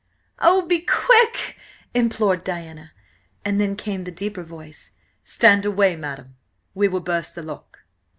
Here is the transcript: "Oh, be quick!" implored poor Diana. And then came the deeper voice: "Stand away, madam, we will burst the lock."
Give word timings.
"Oh, 0.39 0.65
be 0.65 0.79
quick!" 0.79 1.57
implored 1.93 2.39
poor 2.39 2.43
Diana. 2.45 2.91
And 3.45 3.61
then 3.61 3.75
came 3.75 4.03
the 4.03 4.09
deeper 4.11 4.41
voice: 4.41 4.93
"Stand 5.23 5.63
away, 5.63 5.95
madam, 5.95 6.37
we 6.73 6.87
will 6.87 7.01
burst 7.01 7.35
the 7.35 7.43
lock." 7.43 7.83